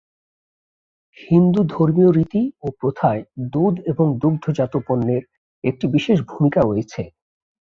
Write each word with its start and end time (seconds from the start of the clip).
হিন্দু 1.17 1.61
ধর্মীয় 1.73 2.11
রীতি 2.11 2.43
ও 2.61 2.77
প্রথায় 2.79 3.21
দুধ 3.53 3.75
এবং 3.91 4.05
দুগ্ধজাত 4.21 4.73
পণ্যের 4.87 5.23
একটি 5.63 5.85
বিশেষ 5.95 6.17
ভূমিকা 6.29 6.59
রয়েছে। 6.63 7.01